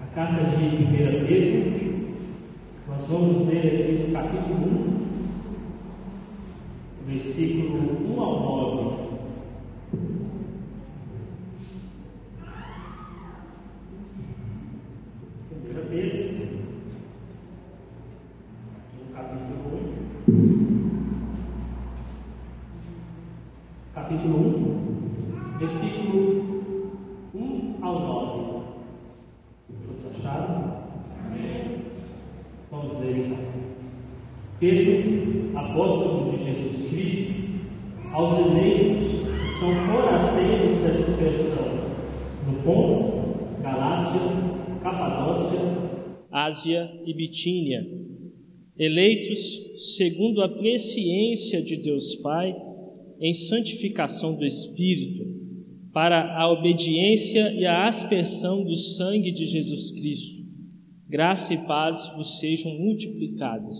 [0.00, 1.58] a carta de 1 Pedro,
[2.88, 4.66] nós vamos ler aqui no capítulo 1,
[7.06, 8.58] versículo 1 ao 9.
[15.50, 16.48] Primeira Pedro, aqui
[18.98, 19.78] no capítulo 1.
[23.94, 26.22] Capítulo 1, versículo
[27.34, 28.38] 1 ao 9.
[29.86, 30.78] Todos acharam?
[32.70, 33.38] Vamos ler então.
[34.60, 34.92] Pedro,
[35.78, 37.32] apóstolo de Jesus Cristo,
[38.12, 41.68] aos eleitos que são forasteiros da dispersão,
[42.46, 44.20] no Ponto, Galácia,
[44.82, 45.60] Capadócia,
[46.32, 47.86] Ásia e Bitínia,
[48.76, 52.56] eleitos segundo a presciência de Deus Pai,
[53.20, 55.26] em santificação do Espírito,
[55.92, 60.38] para a obediência e a aspersão do sangue de Jesus Cristo.
[61.08, 63.78] Graça e paz vos sejam multiplicadas.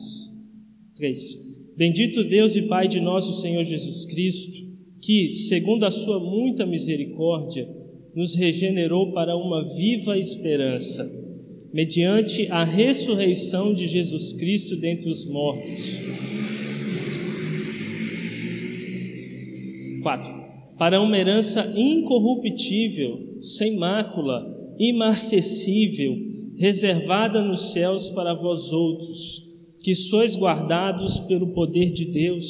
[0.96, 1.47] 3.
[1.78, 4.66] Bendito Deus e Pai de nosso Senhor Jesus Cristo,
[5.00, 7.68] que, segundo a sua muita misericórdia,
[8.16, 11.08] nos regenerou para uma viva esperança,
[11.72, 16.02] mediante a ressurreição de Jesus Cristo dentre os mortos.
[20.02, 20.34] 4.
[20.76, 26.16] Para uma herança incorruptível, sem mácula, imarcessível,
[26.56, 29.47] reservada nos céus para vós outros,
[29.88, 32.44] que sois guardados pelo poder de Deus,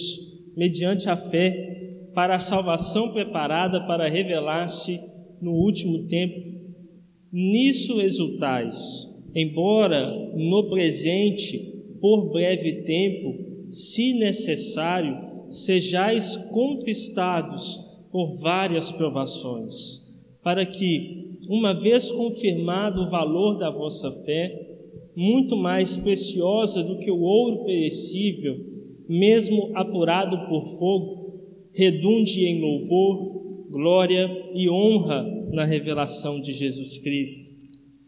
[0.57, 5.01] mediante a fé, para a salvação preparada para revelar-se
[5.41, 6.35] no último tempo.
[7.33, 11.59] Nisso exultais, embora no presente,
[12.01, 15.17] por breve tempo, se necessário,
[15.47, 17.79] sejais contristados
[18.11, 24.68] por várias provações, para que, uma vez confirmado o valor da vossa fé,
[25.19, 28.57] muito mais preciosa do que o ouro perecível,
[29.09, 37.53] mesmo apurado por fogo, redunde em louvor, glória e honra na revelação de Jesus Cristo,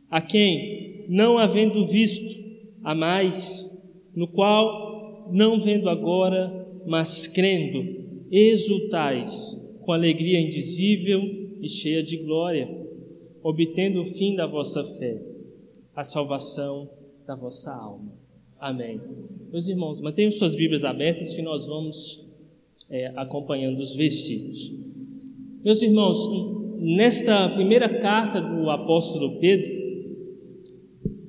[0.08, 2.44] a quem, não havendo visto,
[2.84, 3.68] a mais,
[4.14, 11.22] no qual, não vendo agora, mas crendo, exultais com alegria indizível
[11.60, 12.68] e cheia de glória,
[13.42, 15.20] obtendo o fim da vossa fé,
[15.92, 16.99] a salvação
[17.30, 18.12] da vossa alma.
[18.58, 19.00] Amém.
[19.52, 22.26] Meus irmãos, mantenham suas Bíblias abertas que nós vamos
[22.90, 24.72] é, acompanhando os versículos.
[25.64, 26.18] Meus irmãos,
[26.80, 29.70] nesta primeira carta do apóstolo Pedro,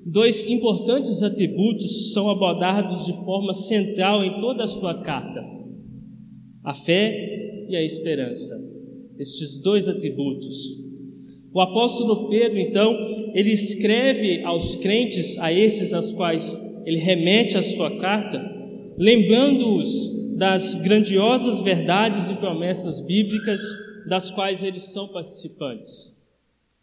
[0.04, 5.40] dois importantes atributos são abordados de forma central em toda a sua carta:
[6.64, 8.56] a fé e a esperança.
[9.20, 10.82] Estes dois atributos.
[11.54, 12.94] O apóstolo Pedro, então,
[13.34, 18.40] ele escreve aos crentes, a esses aos quais ele remete a sua carta,
[18.98, 23.62] lembrando-os das grandiosas verdades e promessas bíblicas
[24.08, 26.22] das quais eles são participantes.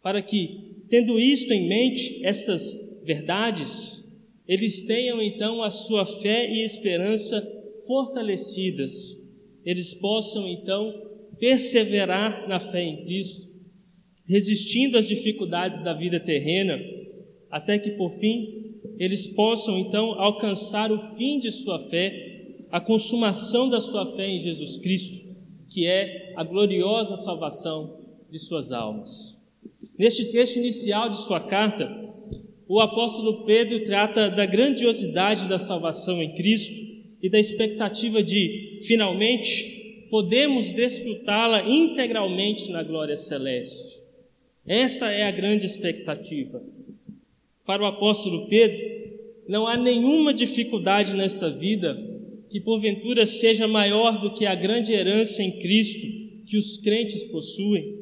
[0.01, 6.61] Para que, tendo isto em mente, essas verdades, eles tenham então a sua fé e
[6.61, 7.45] esperança
[7.87, 9.17] fortalecidas,
[9.65, 10.93] eles possam então
[11.39, 13.48] perseverar na fé em Cristo,
[14.29, 16.79] resistindo às dificuldades da vida terrena,
[17.49, 23.67] até que por fim eles possam então alcançar o fim de sua fé, a consumação
[23.67, 25.27] da sua fé em Jesus Cristo,
[25.67, 29.49] que é a gloriosa salvação de suas almas.
[29.97, 31.89] Neste texto inicial de sua carta,
[32.67, 36.75] o apóstolo Pedro trata da grandiosidade da salvação em Cristo
[37.21, 44.08] e da expectativa de, finalmente, podemos desfrutá-la integralmente na glória celeste.
[44.69, 46.61] Esta é a grande expectativa.
[47.65, 48.79] Para o apóstolo Pedro,
[49.47, 51.97] não há nenhuma dificuldade nesta vida
[52.51, 56.05] que porventura seja maior do que a grande herança em Cristo
[56.45, 57.97] que os crentes possuem.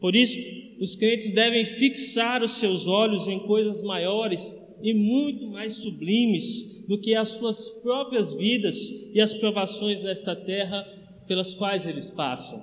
[0.00, 0.36] Por isso,
[0.80, 6.98] os crentes devem fixar os seus olhos em coisas maiores e muito mais sublimes do
[6.98, 8.76] que as suas próprias vidas
[9.14, 10.82] e as provações desta terra
[11.28, 12.60] pelas quais eles passam.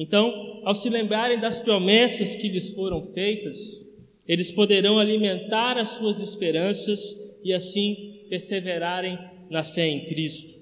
[0.00, 3.86] Então, ao se lembrarem das promessas que lhes foram feitas,
[4.26, 9.18] eles poderão alimentar as suas esperanças e assim perseverarem
[9.50, 10.58] na fé em Cristo.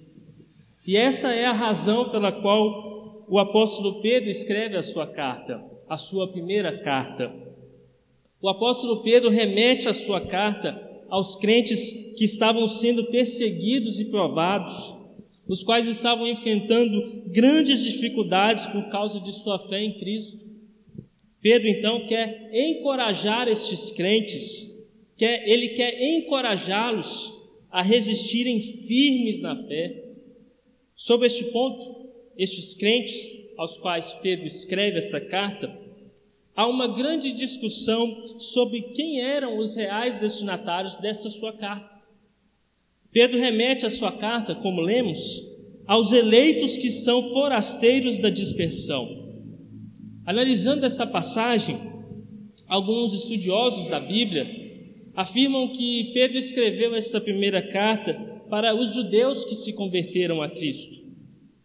[0.85, 5.97] E esta é a razão pela qual o apóstolo Pedro escreve a sua carta, a
[5.97, 7.33] sua primeira carta.
[8.43, 14.98] O apóstolo Pedro remete a sua carta aos crentes que estavam sendo perseguidos e provados,
[15.49, 20.47] os quais estavam enfrentando grandes dificuldades por causa de sua fé em Cristo.
[21.41, 27.33] Pedro então quer encorajar estes crentes, quer, ele quer encorajá-los
[27.71, 30.05] a resistirem firmes na fé.
[30.95, 35.75] Sobre este ponto, estes crentes aos quais Pedro escreve esta carta,
[36.55, 41.98] há uma grande discussão sobre quem eram os reais destinatários dessa sua carta.
[43.19, 45.43] Pedro remete a sua carta, como lemos,
[45.89, 49.09] aos eleitos que são forasteiros da dispersão.
[50.25, 51.77] Analisando esta passagem,
[52.69, 54.47] alguns estudiosos da Bíblia
[55.17, 58.15] afirmam que Pedro escreveu esta primeira carta
[58.49, 61.05] para os judeus que se converteram a Cristo.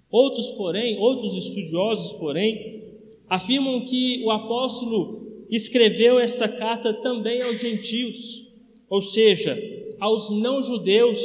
[0.09, 2.81] Outros, porém, outros estudiosos, porém,
[3.29, 8.51] afirmam que o apóstolo escreveu esta carta também aos gentios,
[8.89, 9.55] ou seja,
[10.03, 11.17] aos não-judeus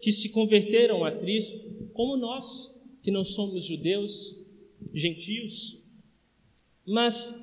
[0.00, 1.58] que se converteram a Cristo,
[1.92, 4.46] como nós, que não somos judeus,
[4.94, 5.84] gentios.
[6.86, 7.38] Mas,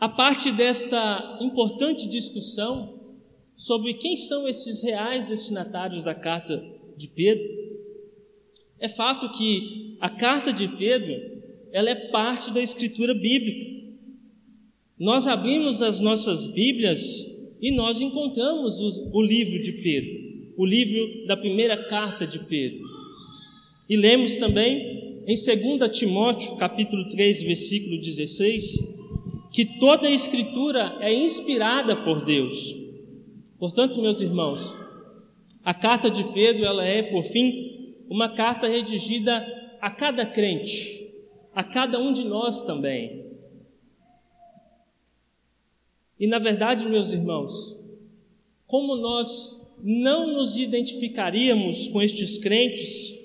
[0.00, 3.14] a parte desta importante discussão
[3.54, 6.60] sobre quem são esses reais destinatários da carta
[6.96, 7.46] de Pedro,
[8.80, 11.14] é fato que a carta de Pedro
[11.70, 13.94] ela é parte da escritura bíblica.
[14.98, 21.26] Nós abrimos as nossas Bíblias e nós encontramos o, o livro de Pedro, o livro
[21.26, 22.80] da primeira carta de Pedro.
[23.88, 28.78] E lemos também em 2 Timóteo, capítulo 3, versículo 16,
[29.52, 32.74] que toda a escritura é inspirada por Deus.
[33.58, 34.76] Portanto, meus irmãos,
[35.64, 39.46] a carta de Pedro, ela é, por fim, uma carta redigida
[39.80, 40.98] a cada crente,
[41.54, 43.29] a cada um de nós também.
[46.20, 47.80] E na verdade, meus irmãos,
[48.66, 53.18] como nós não nos identificaríamos com estes crentes,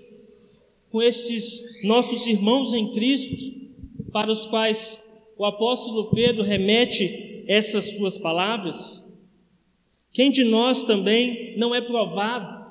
[0.90, 3.54] com estes nossos irmãos em Cristo,
[4.14, 5.04] para os quais
[5.38, 9.04] o apóstolo Pedro remete essas suas palavras?
[10.14, 12.66] Quem de nós também não é provado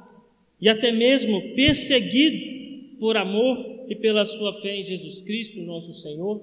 [0.58, 6.42] e até mesmo perseguido por amor e pela sua fé em Jesus Cristo, nosso Senhor?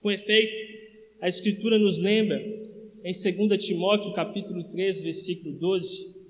[0.00, 0.83] Com efeito,
[1.24, 2.38] a Escritura nos lembra,
[3.02, 6.22] em 2 Timóteo capítulo 3, versículo 12,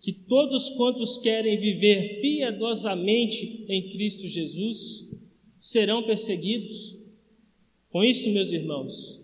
[0.00, 5.10] que todos quantos querem viver piedosamente em Cristo Jesus
[5.58, 6.96] serão perseguidos.
[7.90, 9.22] Com isto, meus irmãos,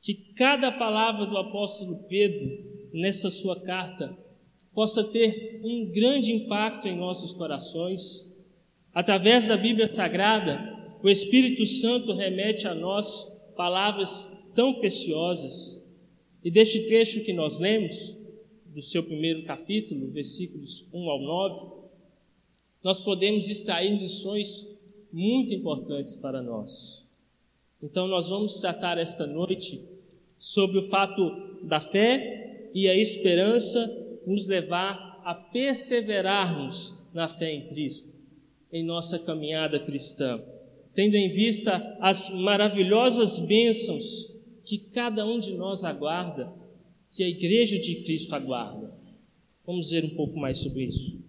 [0.00, 4.16] que cada palavra do apóstolo Pedro nessa sua carta
[4.72, 8.38] possa ter um grande impacto em nossos corações.
[8.92, 15.94] Através da Bíblia Sagrada, o Espírito Santo remete a nós palavras tão preciosas.
[16.42, 18.16] E deste trecho que nós lemos,
[18.74, 21.74] do seu primeiro capítulo, versículos 1 ao 9,
[22.82, 24.76] nós podemos extrair lições
[25.12, 27.08] muito importantes para nós.
[27.82, 29.80] Então, nós vamos tratar esta noite
[30.36, 37.66] sobre o fato da fé e a esperança nos levar a perseverarmos na fé em
[37.68, 38.12] Cristo,
[38.72, 40.42] em nossa caminhada cristã,
[40.94, 44.33] tendo em vista as maravilhosas bênçãos
[44.64, 46.52] que cada um de nós aguarda,
[47.10, 48.92] que a Igreja de Cristo aguarda.
[49.66, 51.22] Vamos ver um pouco mais sobre isso.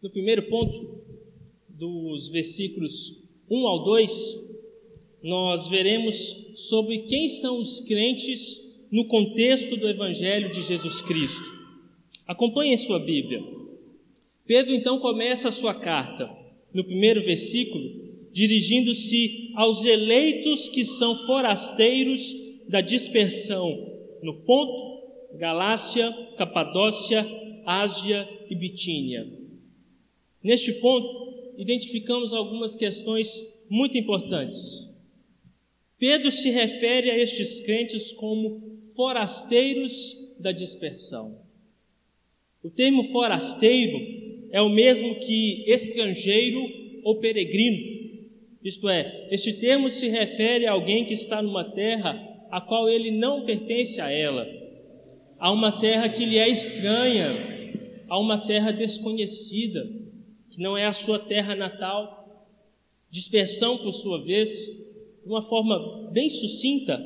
[0.00, 1.02] No primeiro ponto,
[1.68, 4.48] dos versículos 1 ao 2,
[5.22, 11.58] nós veremos sobre quem são os crentes no contexto do Evangelho de Jesus Cristo.
[12.26, 13.57] Acompanhe sua Bíblia.
[14.48, 16.26] Pedro então começa a sua carta,
[16.72, 22.34] no primeiro versículo, dirigindo-se aos eleitos que são forasteiros
[22.66, 23.68] da dispersão
[24.22, 27.26] no Ponto, Galácia, Capadócia,
[27.66, 29.30] Ásia e Bitínia.
[30.42, 33.28] Neste ponto, identificamos algumas questões
[33.68, 34.96] muito importantes.
[35.98, 41.38] Pedro se refere a estes crentes como forasteiros da dispersão.
[42.62, 46.60] O termo forasteiro é o mesmo que estrangeiro
[47.04, 47.98] ou peregrino.
[48.62, 53.10] Isto é, este termo se refere a alguém que está numa terra a qual ele
[53.10, 54.46] não pertence a ela,
[55.38, 57.28] a uma terra que lhe é estranha,
[58.08, 59.86] a uma terra desconhecida,
[60.50, 62.16] que não é a sua terra natal.
[63.10, 64.48] Dispersão, por sua vez,
[65.22, 67.00] de uma forma bem sucinta,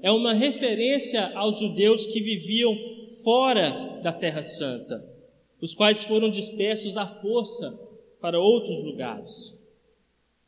[0.00, 2.76] é uma referência aos judeus que viviam
[3.22, 5.13] fora da Terra Santa
[5.64, 7.70] os quais foram dispersos à força
[8.20, 9.58] para outros lugares.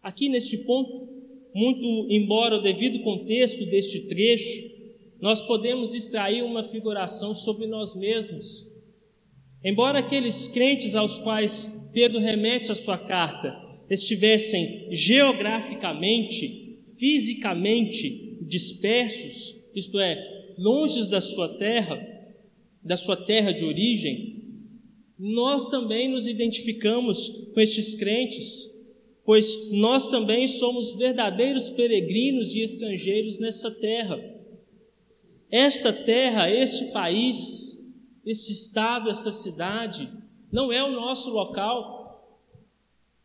[0.03, 1.09] Aqui neste ponto,
[1.55, 4.77] muito embora o devido contexto deste trecho,
[5.21, 8.77] nós podemos extrair uma figuração sobre nós mesmos,
[9.65, 13.53] Embora aqueles crentes aos quais Pedro remete a sua carta
[13.91, 20.17] estivessem geograficamente, fisicamente dispersos, isto é,
[20.57, 21.99] longe da sua terra,
[22.81, 24.36] da sua terra de origem,
[25.19, 28.77] nós também nos identificamos com estes crentes,
[29.25, 34.19] pois nós também somos verdadeiros peregrinos e estrangeiros nessa terra.
[35.51, 37.83] Esta terra, este país,
[38.27, 40.09] este estado, essa cidade,
[40.53, 41.97] não é o nosso local.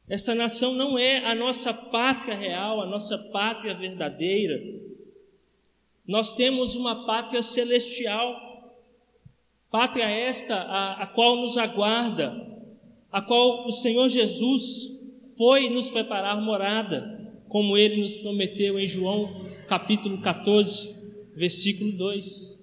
[0.07, 4.62] Esta nação não é a nossa pátria real, a nossa pátria verdadeira.
[6.07, 8.50] Nós temos uma pátria celestial
[9.71, 12.45] Pátria esta a, a qual nos aguarda,
[13.09, 15.01] a qual o Senhor Jesus
[15.37, 22.61] foi nos preparar morada, como ele nos prometeu em João capítulo 14, versículo 2.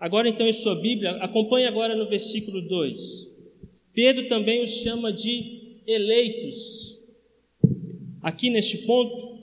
[0.00, 3.52] Agora então em sua Bíblia, acompanhe agora no versículo 2.
[3.94, 7.04] Pedro também os chama de eleitos.
[8.20, 9.38] Aqui neste ponto,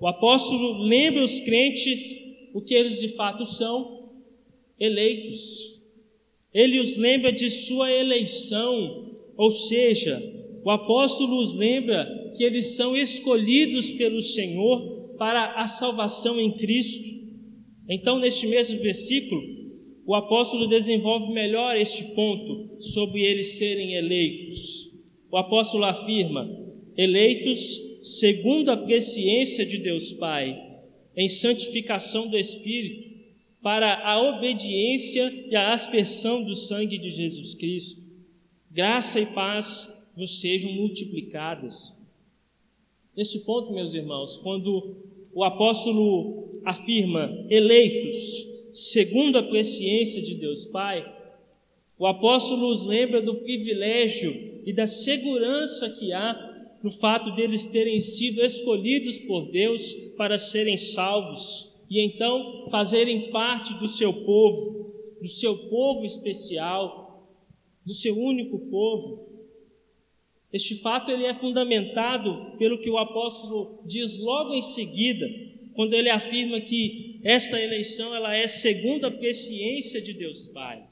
[0.00, 2.18] o apóstolo lembra os crentes
[2.54, 4.10] o que eles de fato são,
[4.78, 5.69] eleitos.
[6.52, 10.20] Ele os lembra de sua eleição, ou seja,
[10.64, 17.08] o apóstolo os lembra que eles são escolhidos pelo Senhor para a salvação em Cristo.
[17.88, 19.40] Então, neste mesmo versículo,
[20.06, 24.90] o apóstolo desenvolve melhor este ponto sobre eles serem eleitos.
[25.30, 26.48] O apóstolo afirma:
[26.96, 30.56] eleitos segundo a presciência de Deus Pai,
[31.16, 33.09] em santificação do Espírito
[33.62, 38.00] para a obediência e a aspersão do sangue de Jesus Cristo.
[38.70, 41.98] Graça e paz vos sejam multiplicadas.
[43.16, 44.96] Neste ponto, meus irmãos, quando
[45.34, 51.04] o apóstolo afirma eleitos segundo a presciência de Deus Pai,
[51.98, 58.00] o apóstolo os lembra do privilégio e da segurança que há no fato deles terem
[58.00, 65.26] sido escolhidos por Deus para serem salvos e então fazerem parte do seu povo, do
[65.26, 67.28] seu povo especial,
[67.84, 69.28] do seu único povo.
[70.52, 75.26] Este fato ele é fundamentado pelo que o apóstolo diz logo em seguida,
[75.74, 80.86] quando ele afirma que esta eleição ela é segundo a presciência de Deus Pai.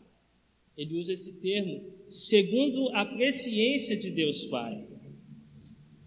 [0.76, 4.84] Ele usa esse termo, segundo a presciência de Deus Pai.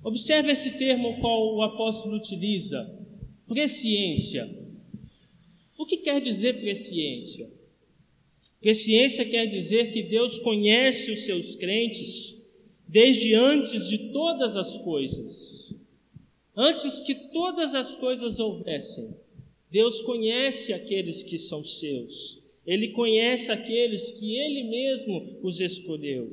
[0.04, 3.00] Observe esse termo qual o apóstolo utiliza,
[3.48, 4.61] presciência.
[5.82, 7.50] O que quer dizer presciência?
[8.60, 12.40] Presciência quer dizer que Deus conhece os seus crentes
[12.88, 15.76] desde antes de todas as coisas.
[16.56, 19.10] Antes que todas as coisas houvessem,
[19.72, 22.44] Deus conhece aqueles que são seus.
[22.64, 26.30] Ele conhece aqueles que Ele mesmo os escolheu.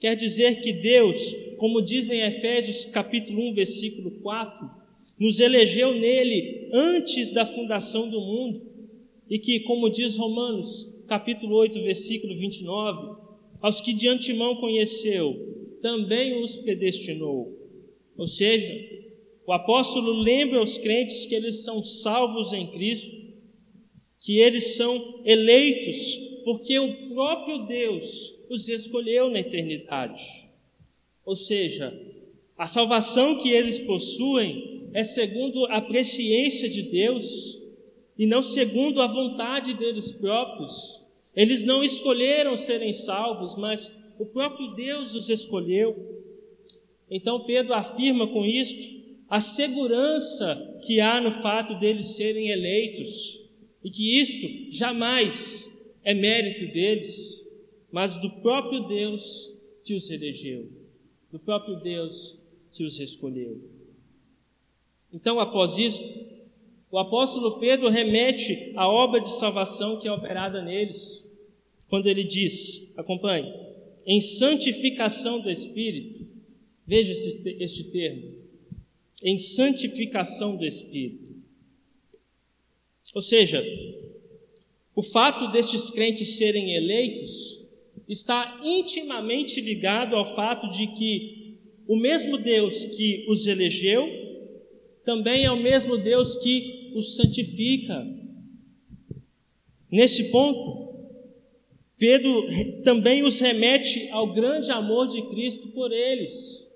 [0.00, 4.77] Quer dizer que Deus, como diz em Efésios capítulo 1, versículo 4,
[5.18, 8.58] nos elegeu nele antes da fundação do mundo,
[9.28, 13.18] e que, como diz Romanos, capítulo 8, versículo 29,
[13.60, 17.56] aos que de antemão conheceu, também os predestinou.
[18.16, 18.72] Ou seja,
[19.46, 23.16] o apóstolo lembra aos crentes que eles são salvos em Cristo,
[24.20, 30.22] que eles são eleitos, porque o próprio Deus os escolheu na eternidade.
[31.24, 31.96] Ou seja,
[32.56, 37.58] a salvação que eles possuem é segundo a presciência de Deus
[38.18, 41.06] e não segundo a vontade deles próprios.
[41.34, 46.24] Eles não escolheram serem salvos, mas o próprio Deus os escolheu.
[47.10, 53.46] Então Pedro afirma com isto a segurança que há no fato deles serem eleitos
[53.84, 57.46] e que isto jamais é mérito deles,
[57.92, 60.68] mas do próprio Deus que os elegeu,
[61.30, 62.38] do próprio Deus
[62.72, 63.77] que os escolheu.
[65.12, 66.28] Então, após isto,
[66.90, 71.36] o apóstolo Pedro remete à obra de salvação que é operada neles,
[71.88, 73.52] quando ele diz: acompanhe,
[74.06, 76.26] em santificação do Espírito,
[76.86, 78.34] veja este, este termo,
[79.22, 81.36] em santificação do Espírito.
[83.14, 83.64] Ou seja,
[84.94, 87.66] o fato destes crentes serem eleitos
[88.08, 94.27] está intimamente ligado ao fato de que o mesmo Deus que os elegeu
[95.08, 98.06] também é o mesmo Deus que os santifica.
[99.90, 100.98] Nesse ponto,
[101.96, 102.46] Pedro
[102.84, 106.70] também os remete ao grande amor de Cristo por eles,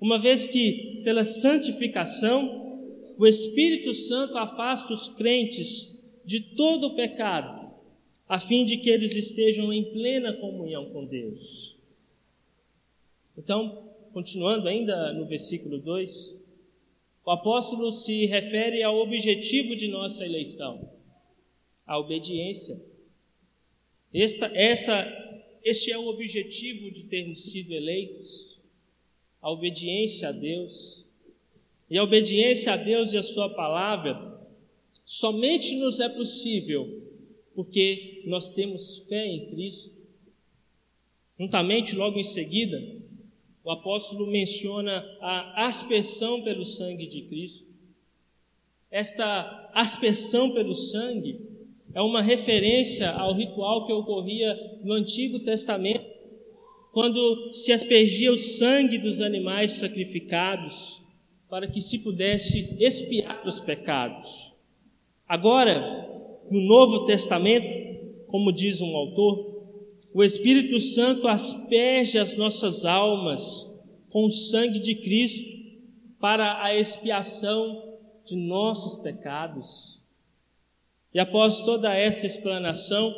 [0.00, 2.86] uma vez que, pela santificação,
[3.18, 7.68] o Espírito Santo afasta os crentes de todo o pecado,
[8.28, 11.76] a fim de que eles estejam em plena comunhão com Deus.
[13.36, 16.45] Então, continuando ainda no versículo 2,
[17.26, 20.88] o apóstolo se refere ao objetivo de nossa eleição,
[21.84, 22.80] a obediência.
[24.14, 28.60] Esta, essa, este é o objetivo de termos sido eleitos,
[29.42, 31.04] a obediência a Deus.
[31.90, 34.40] E a obediência a Deus e a Sua palavra
[35.04, 37.02] somente nos é possível
[37.56, 39.96] porque nós temos fé em Cristo.
[41.36, 42.80] Juntamente, logo em seguida,
[43.66, 47.66] o apóstolo menciona a aspersão pelo sangue de Cristo.
[48.88, 51.40] Esta aspersão pelo sangue
[51.92, 56.06] é uma referência ao ritual que ocorria no Antigo Testamento,
[56.92, 61.02] quando se aspergia o sangue dos animais sacrificados
[61.50, 64.54] para que se pudesse expiar os pecados.
[65.26, 66.08] Agora,
[66.48, 69.55] no Novo Testamento, como diz um autor,
[70.16, 75.46] o Espírito Santo asperge as nossas almas com o sangue de Cristo
[76.18, 80.00] para a expiação de nossos pecados.
[81.12, 83.14] E após toda esta explanação,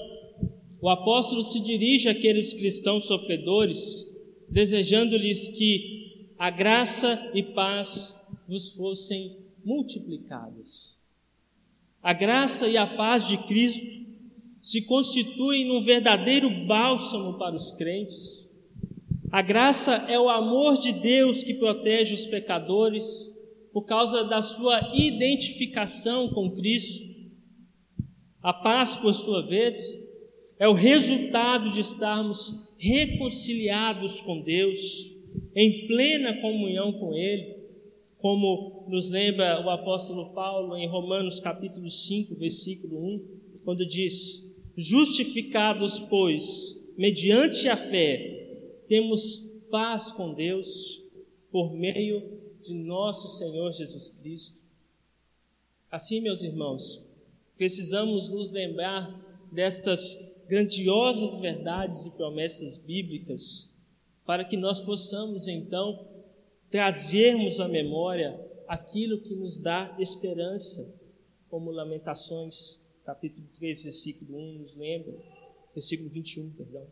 [0.83, 4.05] o apóstolo se dirige àqueles cristãos sofredores,
[4.49, 11.01] desejando-lhes que a graça e paz vos fossem multiplicadas.
[12.03, 13.98] A graça e a paz de Cristo
[14.61, 18.49] se constituem num verdadeiro bálsamo para os crentes.
[19.31, 23.37] A graça é o amor de Deus que protege os pecadores
[23.73, 27.07] por causa da sua identificação com Cristo.
[28.43, 29.77] A paz, por sua vez,
[30.59, 35.15] é o resultado de estarmos reconciliados com Deus,
[35.55, 37.57] em plena comunhão com Ele,
[38.19, 44.48] como nos lembra o apóstolo Paulo em Romanos capítulo 5, versículo 1, quando diz:
[44.81, 51.03] Justificados, pois, mediante a fé, temos paz com Deus
[51.51, 54.63] por meio de nosso Senhor Jesus Cristo.
[55.91, 57.05] Assim, meus irmãos,
[57.57, 59.11] precisamos nos lembrar
[59.51, 63.77] destas grandiosas verdades e promessas bíblicas,
[64.25, 66.07] para que nós possamos então
[66.71, 71.01] trazermos à memória aquilo que nos dá esperança,
[71.49, 75.15] como Lamentações, capítulo 3, versículo 1 nos lembra,
[75.73, 76.87] versículo 21, perdão.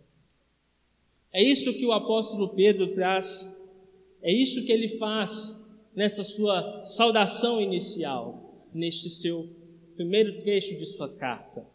[1.30, 3.62] É isso que o apóstolo Pedro traz,
[4.22, 9.46] é isso que ele faz nessa sua saudação inicial, neste seu
[9.94, 11.66] primeiro trecho de sua carta.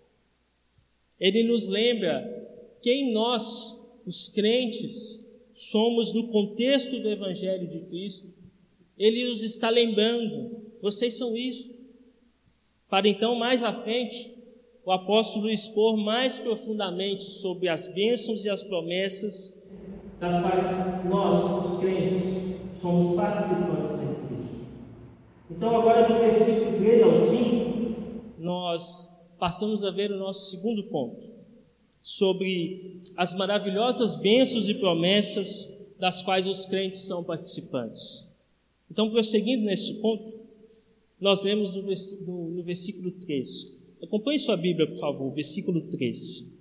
[1.19, 2.25] Ele nos lembra
[2.81, 8.33] quem nós, os crentes, somos no contexto do Evangelho de Cristo,
[8.97, 11.70] ele os está lembrando, vocês são isso.
[12.91, 14.35] Para então, mais à frente,
[14.85, 19.57] o apóstolo expor mais profundamente sobre as bênçãos e as promessas
[20.19, 24.65] das quais nós, os crentes, somos participantes em Cristo.
[25.49, 31.31] Então, agora do versículo 3 ao 5, nós passamos a ver o nosso segundo ponto
[32.01, 38.29] sobre as maravilhosas bênçãos e promessas das quais os crentes são participantes.
[38.91, 40.40] Então, prosseguindo neste ponto,
[41.21, 43.79] nós lemos no, versículo 3.
[44.01, 46.59] Acompanhe sua Bíblia, por favor, versículo 3.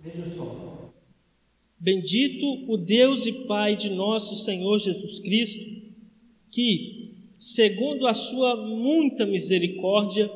[0.00, 0.92] Veja só.
[1.78, 5.64] Bendito o Deus e Pai de nosso Senhor Jesus Cristo,
[6.50, 10.30] que, segundo a sua muita misericórdia,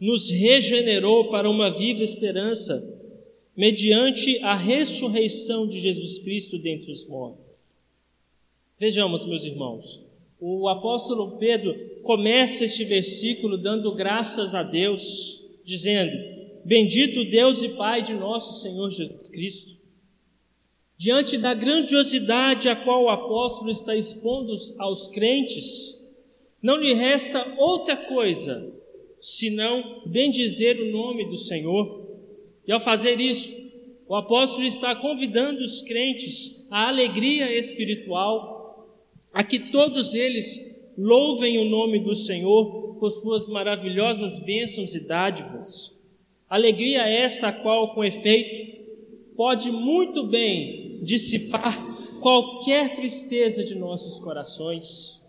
[0.00, 2.99] nos regenerou para uma viva esperança,
[3.56, 7.44] mediante a ressurreição de Jesus Cristo dentre os mortos.
[8.78, 10.04] Vejamos, meus irmãos,
[10.40, 16.16] o apóstolo Pedro começa este versículo dando graças a Deus, dizendo:
[16.64, 19.80] Bendito Deus e Pai de nosso Senhor Jesus Cristo
[21.00, 26.14] Diante da grandiosidade a qual o apóstolo está expondo aos crentes,
[26.60, 28.70] não lhe resta outra coisa
[29.18, 31.99] senão bendizer o nome do Senhor.
[32.70, 33.52] E ao fazer isso,
[34.06, 38.88] o apóstolo está convidando os crentes à alegria espiritual,
[39.32, 46.00] a que todos eles louvem o nome do Senhor por suas maravilhosas bênçãos e dádivas.
[46.48, 48.84] Alegria esta a qual, com efeito,
[49.36, 51.76] pode muito bem dissipar
[52.20, 55.19] qualquer tristeza de nossos corações.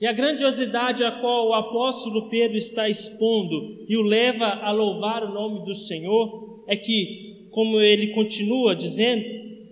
[0.00, 5.22] E a grandiosidade a qual o apóstolo Pedro está expondo e o leva a louvar
[5.24, 9.24] o nome do Senhor é que, como ele continua dizendo,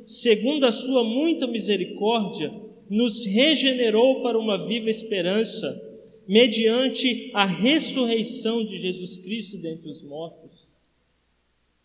[0.07, 2.53] segundo a sua muita misericórdia,
[2.89, 5.91] nos regenerou para uma viva esperança,
[6.29, 10.69] mediante a ressurreição de Jesus Cristo dentre os mortos.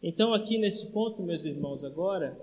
[0.01, 2.37] Então, aqui nesse ponto, meus irmãos, agora,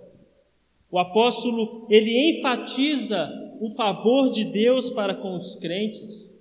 [0.94, 3.28] o apóstolo ele enfatiza
[3.61, 6.40] o favor de Deus para com os crentes,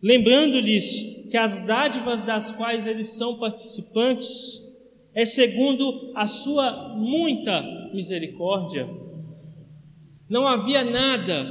[0.00, 4.70] lembrando-lhes que as dádivas das quais eles são participantes
[5.12, 7.60] é segundo a sua muita
[7.92, 8.88] misericórdia.
[10.28, 11.44] Não havia nada,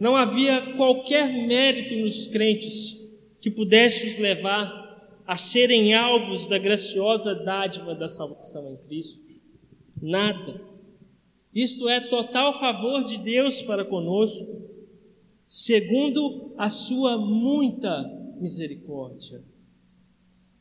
[0.00, 2.96] não havia qualquer mérito nos crentes
[3.42, 9.22] que pudesse os levar a serem alvos da graciosa dádiva da salvação em Cristo.
[10.00, 10.67] Nada.
[11.58, 14.62] Isto é total favor de Deus para conosco,
[15.44, 18.04] segundo a sua muita
[18.40, 19.42] misericórdia.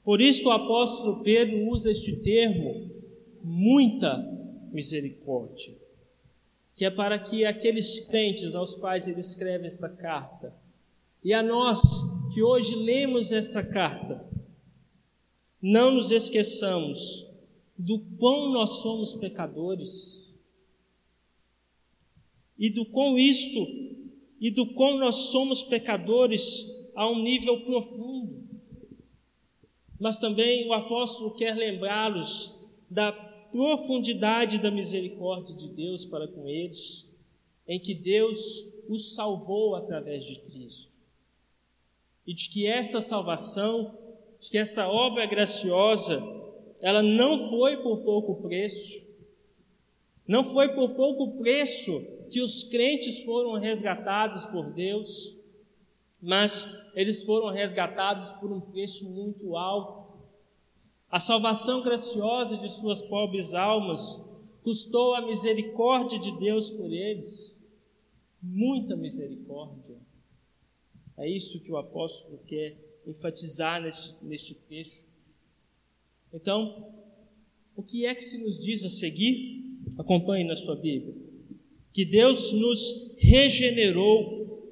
[0.03, 2.89] Por isso o apóstolo Pedro usa este termo,
[3.43, 4.27] muita
[4.71, 5.77] misericórdia,
[6.73, 10.51] que é para que aqueles crentes aos quais ele escreve esta carta,
[11.23, 11.79] e a nós
[12.33, 14.25] que hoje lemos esta carta,
[15.61, 17.29] não nos esqueçamos
[17.77, 20.26] do quão nós somos pecadores
[22.57, 23.59] e do quão isto
[24.39, 28.43] e do quão nós somos pecadores a um nível profundo.
[29.99, 37.15] Mas também o apóstolo quer lembrá-los da profundidade da misericórdia de Deus para com eles,
[37.67, 38.37] em que Deus
[38.87, 40.97] os salvou através de Cristo.
[42.25, 43.97] E de que essa salvação,
[44.39, 46.21] de que essa obra graciosa,
[46.81, 49.07] ela não foi por pouco preço.
[50.27, 55.37] Não foi por pouco preço que os crentes foram resgatados por Deus
[56.21, 60.07] mas eles foram resgatados por um preço muito alto.
[61.09, 64.27] A salvação graciosa de suas pobres almas
[64.63, 67.63] custou a misericórdia de Deus por eles,
[68.41, 69.95] muita misericórdia.
[71.17, 75.09] É isso que o apóstolo quer enfatizar neste, neste trecho.
[76.33, 76.91] Então,
[77.75, 79.63] o que é que se nos diz a seguir?
[79.97, 81.15] Acompanhe na sua Bíblia.
[81.97, 84.63] Que Deus nos regenerou,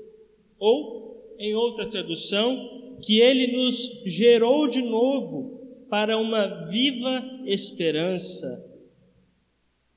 [0.60, 5.60] ou em outra tradução, que ele nos gerou de novo
[5.90, 8.80] para uma viva esperança.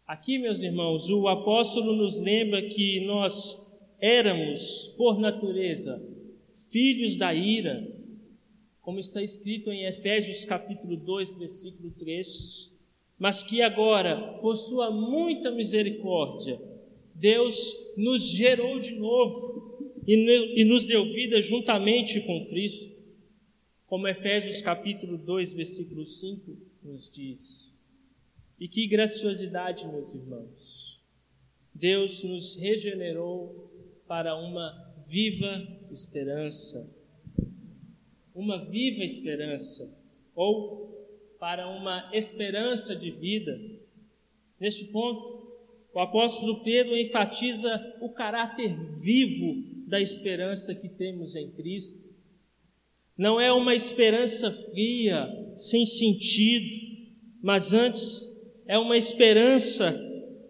[0.06, 6.02] Aqui, meus irmãos, o apóstolo nos lembra que nós éramos, por natureza,
[6.70, 7.86] filhos da ira,
[8.80, 12.74] como está escrito em Efésios capítulo 2, versículo 3,
[13.18, 16.58] mas que agora, por sua muita misericórdia,
[17.18, 22.96] Deus nos gerou de novo e nos deu vida juntamente com Cristo,
[23.86, 27.76] como Efésios capítulo 2, versículo 5 nos diz.
[28.58, 31.02] E que graciosidade, meus irmãos!
[31.74, 33.68] Deus nos regenerou
[34.06, 36.94] para uma viva esperança.
[38.34, 39.92] Uma viva esperança,
[40.34, 40.88] ou
[41.40, 43.60] para uma esperança de vida.
[44.60, 45.37] Neste ponto,
[45.98, 51.98] o apóstolo Pedro enfatiza o caráter vivo da esperança que temos em Cristo.
[53.16, 56.86] Não é uma esperança fria, sem sentido,
[57.42, 58.24] mas antes
[58.68, 59.92] é uma esperança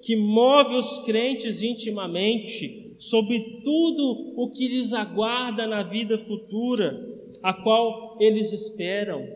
[0.03, 6.95] que move os crentes intimamente sobre tudo o que lhes aguarda na vida futura,
[7.43, 9.27] a qual eles esperam.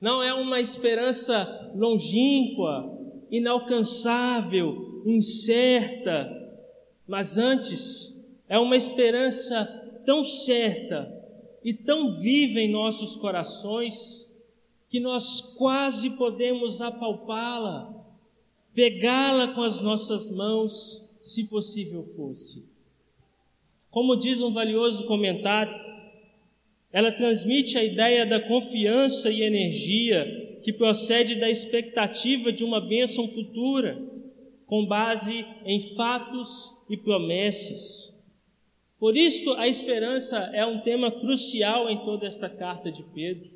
[0.00, 2.99] Não é uma esperança longínqua,
[3.30, 6.28] inalcançável, incerta,
[7.06, 9.64] mas antes é uma esperança
[10.04, 11.08] tão certa
[11.62, 14.28] e tão viva em nossos corações
[14.88, 17.94] que nós quase podemos apalpá-la,
[18.74, 22.68] pegá-la com as nossas mãos, se possível fosse.
[23.90, 25.72] Como diz um valioso comentário,
[26.92, 30.26] ela transmite a ideia da confiança e energia
[30.62, 34.00] que procede da expectativa de uma bênção futura,
[34.66, 38.10] com base em fatos e promessas.
[38.98, 43.50] Por isso, a esperança é um tema crucial em toda esta carta de Pedro,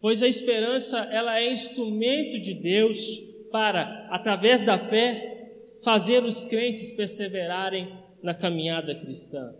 [0.00, 3.18] pois a esperança ela é instrumento de Deus
[3.50, 5.36] para, através da fé,
[5.82, 7.88] fazer os crentes perseverarem
[8.22, 9.54] na caminhada cristã.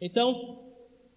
[0.00, 0.60] Então,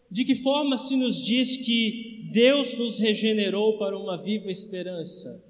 [0.10, 5.42] de que forma se nos diz que Deus nos regenerou para uma viva esperança?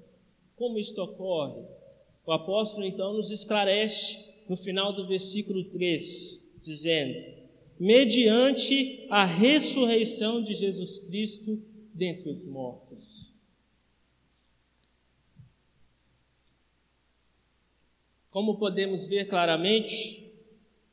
[0.54, 1.64] Como isto ocorre?
[2.24, 7.24] O apóstolo então nos esclarece no final do versículo 3 dizendo:
[7.76, 11.60] mediante a ressurreição de Jesus Cristo
[11.92, 13.34] dentre os mortos.
[18.30, 20.24] Como podemos ver claramente,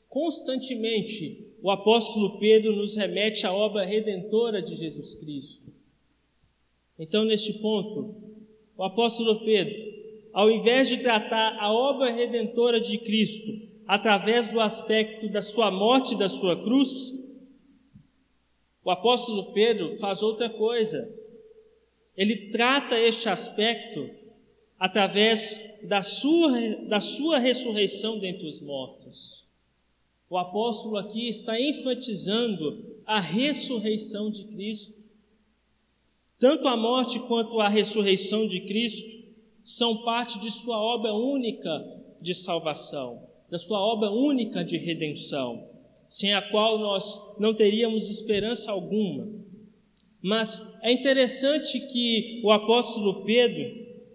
[0.09, 5.82] constantemente o apóstolo Pedro nos remete à obra redentora de Jesus Cristo.
[7.03, 8.15] Então, neste ponto,
[8.77, 9.75] o apóstolo Pedro,
[10.31, 13.51] ao invés de tratar a obra redentora de Cristo
[13.85, 17.11] através do aspecto da sua morte e da sua cruz,
[18.85, 21.13] o apóstolo Pedro faz outra coisa.
[22.15, 24.09] Ele trata este aspecto
[24.79, 29.45] através da sua, da sua ressurreição dentre os mortos.
[30.29, 35.02] O apóstolo aqui está enfatizando a ressurreição de Cristo.
[36.43, 39.09] Tanto a morte quanto a ressurreição de Cristo
[39.63, 41.71] são parte de sua obra única
[42.21, 45.65] de salvação, da sua obra única de redenção,
[46.05, 49.25] sem a qual nós não teríamos esperança alguma.
[50.21, 53.63] Mas é interessante que o apóstolo Pedro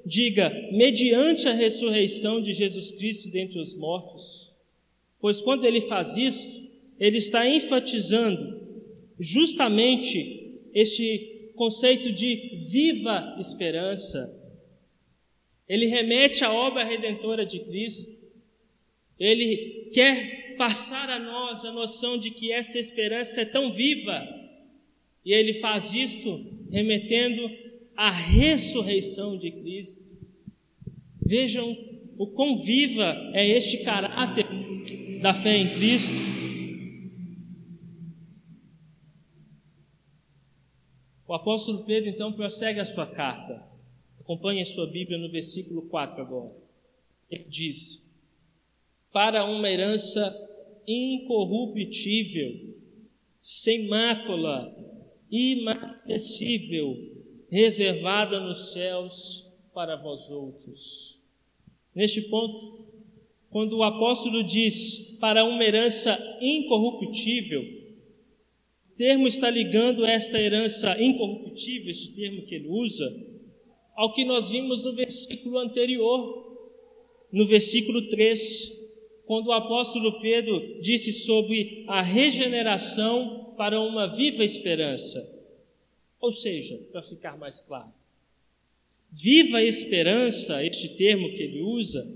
[0.04, 4.54] diga, mediante a ressurreição de Jesus Cristo dentre os mortos.
[5.18, 6.68] Pois quando ele faz isso,
[7.00, 8.60] ele está enfatizando
[9.18, 14.34] justamente este conceito de viva esperança.
[15.68, 18.10] Ele remete à obra redentora de Cristo.
[19.18, 24.26] Ele quer passar a nós a noção de que esta esperança é tão viva.
[25.24, 27.50] E ele faz isto remetendo
[27.96, 30.04] a ressurreição de Cristo.
[31.20, 31.76] Vejam
[32.16, 34.46] o quão viva é este caráter
[35.20, 36.37] da fé em Cristo.
[41.28, 43.62] O apóstolo Pedro então prossegue a sua carta.
[44.18, 46.56] Acompanhe a sua Bíblia no versículo 4 agora.
[47.30, 48.18] Ele diz:
[49.12, 50.34] Para uma herança
[50.86, 52.74] incorruptível,
[53.38, 54.74] sem mácula,
[55.30, 56.96] imarcessível,
[57.50, 61.22] reservada nos céus para vós outros.
[61.94, 62.86] Neste ponto,
[63.50, 67.77] quando o apóstolo diz para uma herança incorruptível,
[68.98, 73.16] termo está ligando esta herança incorruptível, esse termo que ele usa,
[73.94, 76.58] ao que nós vimos no versículo anterior,
[77.32, 78.78] no versículo 3,
[79.24, 85.36] quando o apóstolo Pedro disse sobre a regeneração para uma viva esperança.
[86.20, 87.92] Ou seja, para ficar mais claro,
[89.12, 92.06] viva esperança, este termo que ele usa,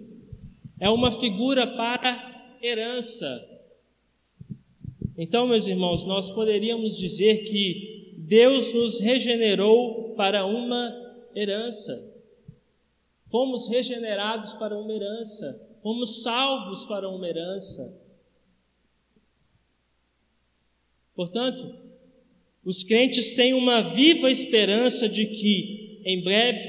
[0.81, 3.52] é uma figura para herança.
[5.17, 10.91] Então, meus irmãos, nós poderíamos dizer que Deus nos regenerou para uma
[11.35, 11.93] herança.
[13.31, 18.01] Fomos regenerados para uma herança, fomos salvos para uma herança.
[21.15, 21.75] Portanto,
[22.65, 26.61] os crentes têm uma viva esperança de que, em breve,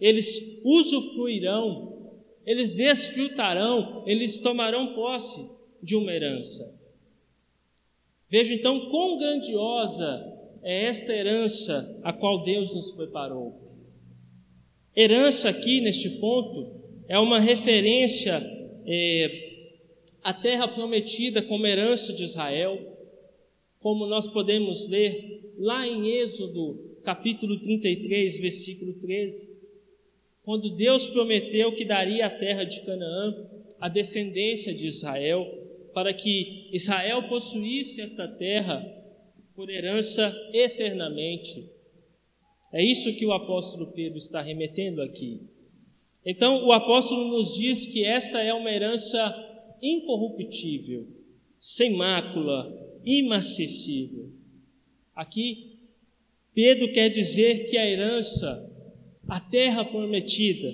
[0.00, 2.12] eles usufruirão,
[2.44, 5.48] eles desfrutarão, eles tomarão posse
[5.82, 6.79] de uma herança.
[8.30, 13.60] Veja então quão grandiosa é esta herança a qual Deus nos preparou.
[14.96, 18.40] Herança aqui neste ponto é uma referência
[18.86, 19.68] é,
[20.22, 22.90] à terra prometida como herança de Israel
[23.80, 29.48] como nós podemos ler lá em Êxodo, capítulo 33, versículo 13,
[30.42, 33.48] quando Deus prometeu que daria a terra de Canaã
[33.80, 35.46] à descendência de Israel,
[35.92, 38.84] para que Israel possuísse esta terra
[39.54, 41.70] por herança eternamente.
[42.72, 45.40] É isso que o apóstolo Pedro está remetendo aqui.
[46.24, 49.34] Então, o apóstolo nos diz que esta é uma herança
[49.82, 51.06] incorruptível,
[51.58, 52.70] sem mácula,
[53.04, 54.30] inacessível.
[55.14, 55.78] Aqui,
[56.54, 58.48] Pedro quer dizer que a herança,
[59.28, 60.72] a terra prometida,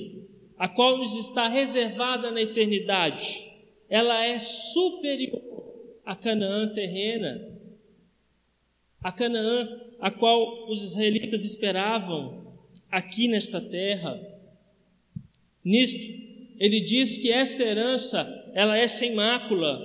[0.58, 3.45] a qual nos está reservada na eternidade,
[3.88, 5.42] ela é superior
[6.04, 7.56] à Canaã terrena,
[9.02, 12.54] a Canaã a qual os israelitas esperavam
[12.90, 14.20] aqui nesta terra.
[15.64, 16.12] Nisto,
[16.58, 19.78] ele diz que esta herança, ela é sem mácula,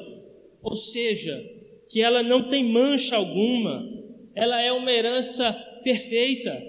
[0.61, 1.43] ou seja,
[1.89, 3.87] que ela não tem mancha alguma,
[4.33, 5.51] ela é uma herança
[5.83, 6.61] perfeita.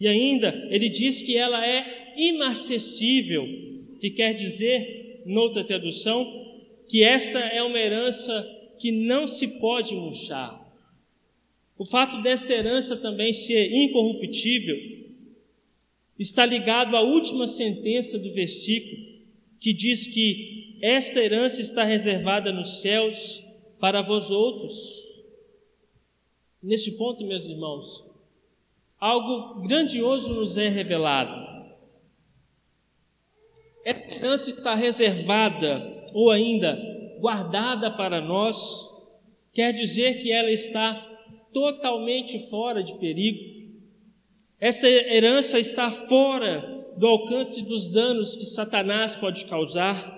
[0.00, 3.46] E ainda, ele diz que ela é inacessível,
[4.00, 6.24] que quer dizer, noutra tradução,
[6.88, 8.32] que esta é uma herança
[8.78, 10.62] que não se pode murchar.
[11.76, 14.76] O fato desta herança também ser incorruptível
[16.18, 19.02] está ligado à última sentença do versículo,
[19.58, 23.42] que diz que esta herança está reservada nos céus
[23.80, 25.22] para vós outros.
[26.62, 28.04] Neste ponto, meus irmãos,
[28.98, 31.53] algo grandioso nos é revelado.
[33.84, 36.78] Herança está reservada, ou ainda
[37.20, 38.56] guardada para nós,
[39.52, 40.94] quer dizer que ela está
[41.52, 43.54] totalmente fora de perigo.
[44.58, 50.12] Esta herança está fora do alcance dos danos que Satanás pode causar.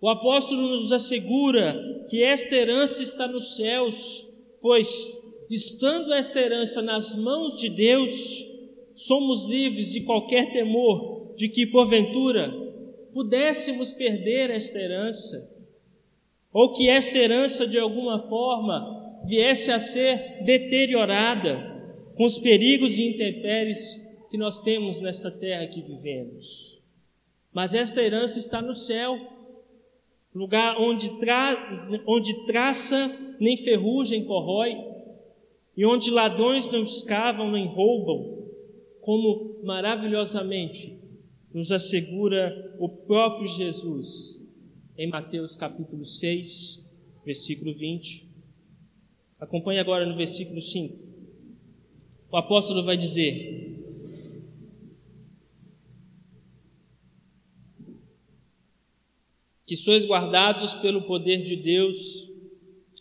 [0.00, 4.26] O apóstolo nos assegura que esta herança está nos céus,
[4.60, 8.44] pois, estando esta herança nas mãos de Deus,
[8.94, 12.52] somos livres de qualquer temor de que, porventura,
[13.14, 15.58] pudéssemos perder esta herança,
[16.52, 21.80] ou que esta herança de alguma forma viesse a ser deteriorada
[22.14, 26.78] com os perigos e intempéries que nós temos nesta terra que vivemos.
[27.54, 29.18] Mas esta herança está no céu,
[30.34, 31.56] lugar onde, tra
[32.06, 34.76] onde traça nem ferrugem corrói,
[35.74, 38.46] e onde ladrões não escavam nem roubam,
[39.00, 40.99] como maravilhosamente
[41.52, 44.48] nos assegura o próprio Jesus
[44.96, 48.28] em Mateus capítulo 6, versículo 20.
[49.38, 50.98] Acompanhe agora no versículo 5.
[52.30, 53.60] O apóstolo vai dizer:
[59.70, 62.28] que sois guardados pelo poder de Deus,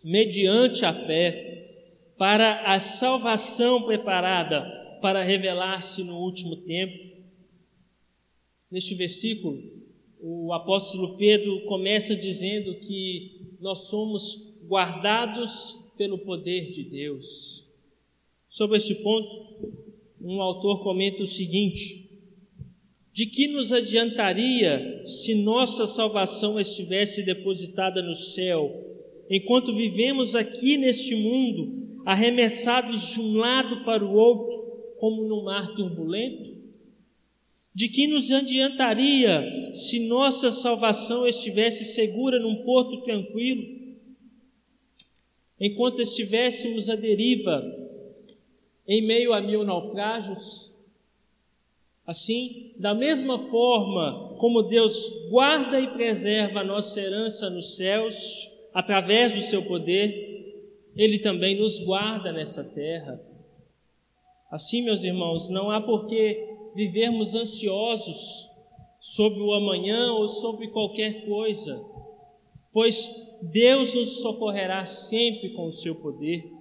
[0.03, 4.61] mediante a fé, para a salvação preparada
[5.01, 7.08] para revelar-se no último tempo.
[8.71, 9.63] Neste versículo,
[10.21, 17.67] o apóstolo Pedro começa dizendo que nós somos guardados pelo poder de Deus.
[18.47, 19.35] Sobre este ponto,
[20.21, 22.09] um autor comenta o seguinte:
[23.11, 28.71] De que nos adiantaria se nossa salvação estivesse depositada no céu,
[29.29, 34.57] enquanto vivemos aqui neste mundo, arremessados de um lado para o outro,
[34.99, 36.48] como num mar turbulento?
[37.73, 43.63] De que nos adiantaria se nossa salvação estivesse segura num porto tranquilo,
[45.59, 47.63] enquanto estivéssemos à deriva
[48.87, 50.73] em meio a mil naufrágios.
[52.07, 59.35] Assim, da mesma forma como Deus guarda e preserva a nossa herança nos céus, através
[59.35, 63.21] do seu poder, Ele também nos guarda nessa terra.
[64.49, 68.49] Assim, meus irmãos, não há por que vivermos ansiosos
[68.99, 71.83] sobre o amanhã ou sobre qualquer coisa,
[72.71, 76.51] pois Deus nos socorrerá sempre com o seu poder.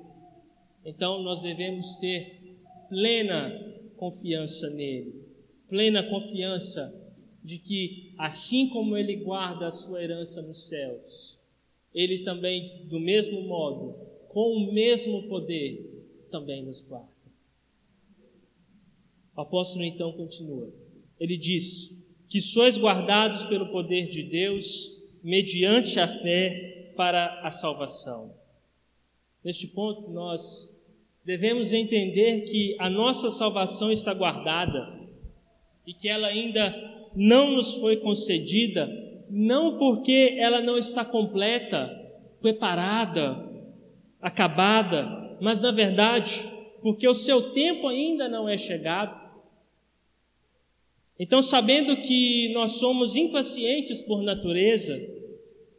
[0.84, 2.56] Então nós devemos ter
[2.88, 3.52] plena
[3.96, 5.24] confiança nele,
[5.68, 6.94] plena confiança
[7.42, 11.38] de que, assim como ele guarda a sua herança nos céus,
[11.94, 13.94] ele também, do mesmo modo,
[14.28, 17.17] com o mesmo poder, também nos guarda.
[19.38, 20.68] O apóstolo então continua.
[21.20, 28.34] Ele diz: Que sois guardados pelo poder de Deus, mediante a fé para a salvação.
[29.44, 30.76] Neste ponto, nós
[31.24, 34.92] devemos entender que a nossa salvação está guardada
[35.86, 36.74] e que ela ainda
[37.14, 38.88] não nos foi concedida,
[39.30, 41.88] não porque ela não está completa,
[42.42, 43.48] preparada,
[44.20, 46.42] acabada, mas na verdade,
[46.82, 49.27] porque o seu tempo ainda não é chegado.
[51.18, 54.96] Então, sabendo que nós somos impacientes por natureza,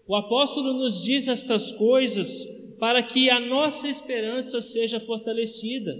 [0.08, 2.46] o apóstolo nos diz estas coisas
[2.80, 5.98] para que a nossa esperança seja fortalecida.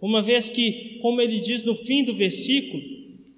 [0.00, 2.82] Uma vez que, como ele diz no fim do versículo,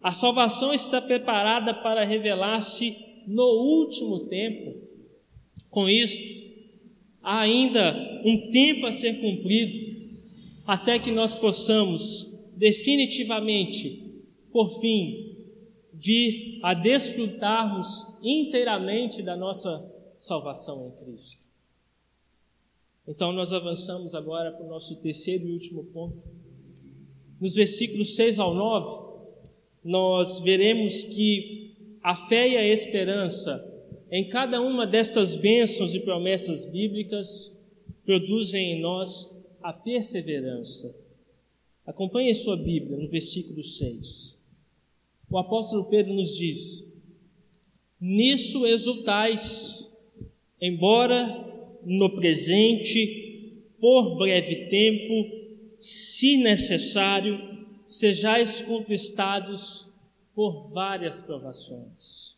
[0.02, 4.74] a salvação está preparada para revelar-se no último tempo.
[5.70, 6.22] Com isto,
[7.22, 9.96] há ainda um tempo a ser cumprido
[10.66, 14.07] até que nós possamos definitivamente,
[14.52, 15.36] por fim,
[15.92, 19.84] vir a desfrutarmos inteiramente da nossa
[20.16, 21.46] salvação em Cristo.
[23.06, 26.22] Então, nós avançamos agora para o nosso terceiro e último ponto.
[27.40, 29.08] Nos versículos 6 ao 9,
[29.84, 33.64] nós veremos que a fé e a esperança
[34.10, 37.58] em cada uma destas bênçãos e promessas bíblicas
[38.04, 40.94] produzem em nós a perseverança.
[41.86, 44.37] Acompanhe sua Bíblia no versículo 6.
[45.30, 47.06] O apóstolo Pedro nos diz:
[48.00, 49.86] Nisso exultais,
[50.60, 55.38] embora no presente, por breve tempo,
[55.78, 57.38] se necessário,
[57.86, 59.90] sejais contristados
[60.34, 62.36] por várias provações.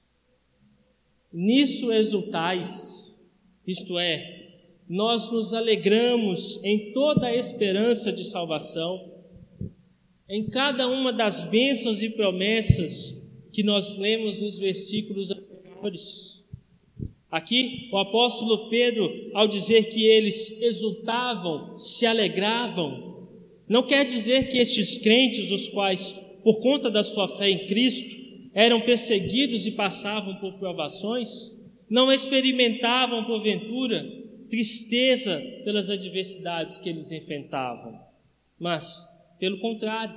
[1.32, 3.24] Nisso exultais,
[3.66, 4.48] isto é,
[4.88, 9.09] nós nos alegramos em toda a esperança de salvação,
[10.30, 16.44] em cada uma das bênçãos e promessas que nós lemos nos versículos anteriores.
[17.28, 23.28] Aqui, o apóstolo Pedro, ao dizer que eles exultavam, se alegravam,
[23.68, 26.12] não quer dizer que estes crentes, os quais,
[26.44, 28.16] por conta da sua fé em Cristo,
[28.54, 34.08] eram perseguidos e passavam por provações, não experimentavam, porventura,
[34.48, 37.98] tristeza pelas adversidades que eles enfrentavam,
[38.58, 39.09] mas,
[39.40, 40.16] pelo contrário,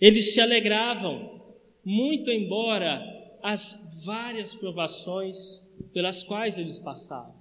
[0.00, 1.42] eles se alegravam,
[1.84, 3.02] muito embora
[3.42, 7.34] as várias provações pelas quais eles passaram.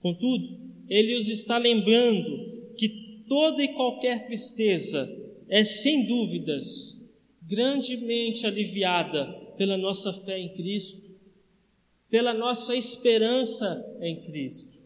[0.00, 0.58] Contudo,
[0.88, 5.08] ele os está lembrando que toda e qualquer tristeza
[5.48, 7.08] é, sem dúvidas,
[7.42, 9.26] grandemente aliviada
[9.56, 11.10] pela nossa fé em Cristo,
[12.08, 14.80] pela nossa esperança em Cristo.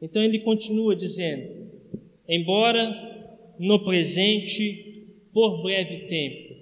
[0.00, 1.70] Então ele continua dizendo:
[2.28, 3.13] embora
[3.58, 6.54] no presente, por breve tempo,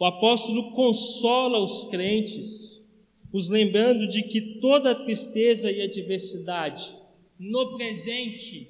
[0.00, 2.88] o apóstolo consola os crentes,
[3.30, 6.96] os lembrando de que toda tristeza e adversidade
[7.38, 8.66] no presente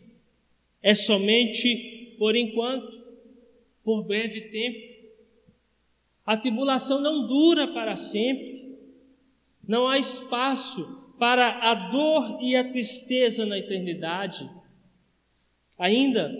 [0.83, 3.01] é somente por enquanto,
[3.85, 4.91] por breve tempo.
[6.27, 8.77] A tribulação não dura para sempre.
[9.67, 14.51] Não há espaço para a dor e a tristeza na eternidade.
[15.81, 16.31] Ainda,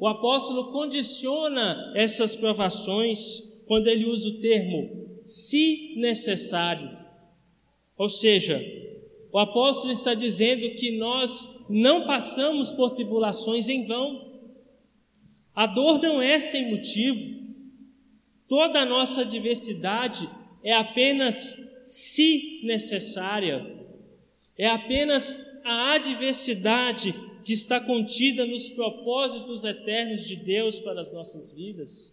[0.00, 6.96] o apóstolo condiciona essas provações quando ele usa o termo se necessário.
[7.98, 8.58] Ou seja,
[9.30, 14.40] o apóstolo está dizendo que nós não passamos por tribulações em vão.
[15.54, 17.44] A dor não é sem motivo.
[18.48, 20.26] Toda a nossa adversidade
[20.64, 23.84] é apenas se necessária.
[24.56, 25.34] É apenas
[25.66, 27.14] a adversidade
[27.46, 32.12] que está contida nos propósitos eternos de Deus para as nossas vidas.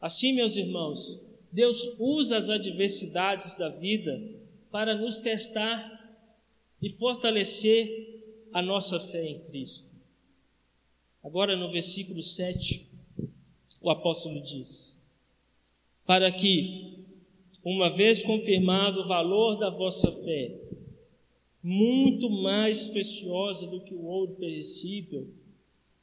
[0.00, 4.18] Assim, meus irmãos, Deus usa as adversidades da vida
[4.70, 6.18] para nos testar
[6.80, 9.90] e fortalecer a nossa fé em Cristo.
[11.22, 12.88] Agora, no versículo 7,
[13.78, 15.06] o apóstolo diz:
[16.06, 17.04] Para que,
[17.62, 20.67] uma vez confirmado o valor da vossa fé,
[21.68, 25.28] muito mais preciosa do que o ouro perecível,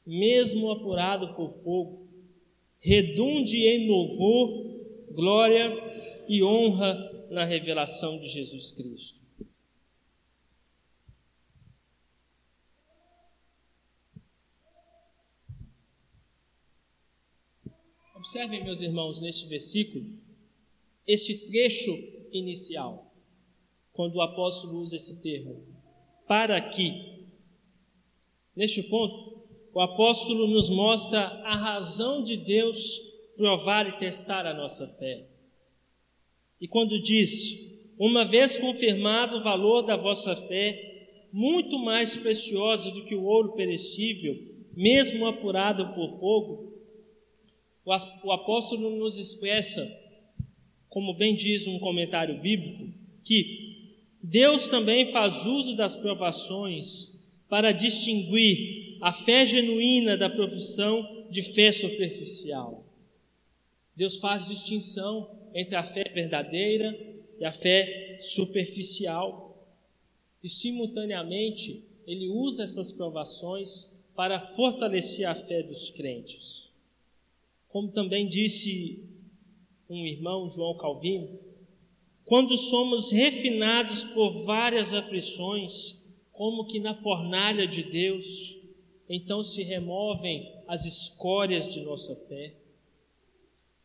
[0.06, 2.06] mesmo apurado por fogo,
[2.78, 5.72] redunde em louvor, glória
[6.28, 9.20] e honra na revelação de Jesus Cristo.
[18.14, 20.04] Observem, meus irmãos, neste versículo,
[21.04, 21.90] este trecho
[22.30, 23.05] inicial,
[23.96, 25.64] quando o apóstolo usa esse termo,
[26.28, 27.16] para que.
[28.54, 29.44] Neste ponto,
[29.74, 32.98] o apóstolo nos mostra a razão de Deus
[33.36, 35.26] provar e testar a nossa fé.
[36.60, 43.04] E quando diz, uma vez confirmado o valor da vossa fé, muito mais preciosa do
[43.04, 44.34] que o ouro perecível,
[44.74, 46.72] mesmo apurado por fogo,
[48.24, 49.86] o apóstolo nos expressa,
[50.88, 52.92] como bem diz um comentário bíblico,
[53.22, 53.65] que
[54.22, 57.16] Deus também faz uso das provações
[57.48, 62.84] para distinguir a fé genuína da profissão de fé superficial.
[63.94, 66.98] Deus faz distinção entre a fé verdadeira
[67.38, 69.66] e a fé superficial.
[70.42, 76.70] E, simultaneamente, ele usa essas provações para fortalecer a fé dos crentes.
[77.68, 79.04] Como também disse
[79.88, 81.38] um irmão, João Calvino,
[82.26, 88.58] quando somos refinados por várias aflições, como que na fornalha de Deus,
[89.08, 92.52] então se removem as escórias de nossa fé.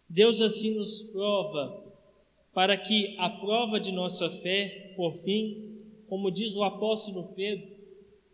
[0.09, 1.85] Deus assim nos prova,
[2.51, 5.77] para que a prova de nossa fé, por fim,
[6.07, 7.67] como diz o apóstolo Pedro,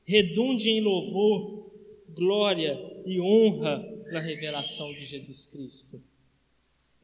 [0.06, 1.70] redunde em louvor,
[2.10, 3.78] glória e honra
[4.10, 6.02] na revelação de Jesus Cristo.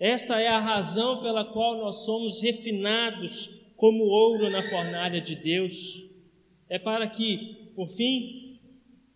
[0.04, 3.48] Esta é a razão pela qual nós somos refinados
[3.78, 6.10] como ouro na fornalha de Deus.
[6.68, 8.60] É para que, por fim,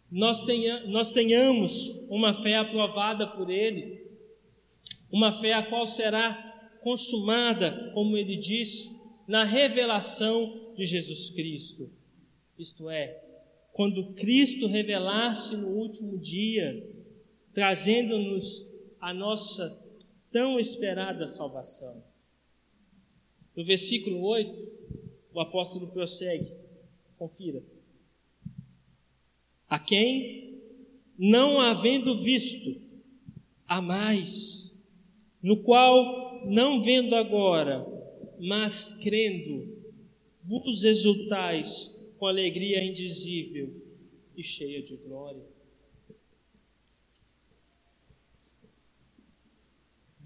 [0.10, 4.02] nós, tenha, nós tenhamos uma fé aprovada por Ele,
[5.12, 6.34] uma fé a qual será
[6.82, 8.88] consumada, como Ele diz,
[9.28, 11.92] na revelação de Jesus Cristo.
[12.58, 13.22] Isto é,
[13.74, 16.82] quando Cristo revelar-se no último dia,
[17.54, 18.66] trazendo-nos
[19.02, 19.86] a nossa
[20.38, 22.04] tão esperada salvação.
[23.56, 24.72] No versículo 8,
[25.34, 26.56] o apóstolo prossegue,
[27.18, 27.64] confira
[29.68, 30.62] a quem,
[31.18, 32.80] não havendo visto,
[33.68, 34.80] a mais,
[35.42, 37.84] no qual, não vendo agora,
[38.40, 39.76] mas crendo,
[40.44, 43.74] vos exultais com alegria indizível
[44.36, 45.57] e cheia de glória.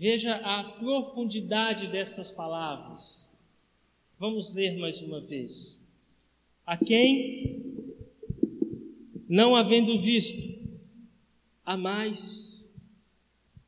[0.01, 3.39] Veja a profundidade dessas palavras.
[4.17, 5.87] Vamos ler mais uma vez.
[6.65, 7.85] A quem,
[9.29, 10.59] não havendo visto,
[11.63, 12.67] a mais,